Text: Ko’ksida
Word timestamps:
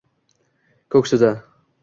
Ko’ksida 0.95 1.31